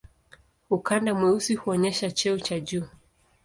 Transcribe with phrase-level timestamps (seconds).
[0.69, 2.85] Ukanda mweusi huonyesha cheo cha juu.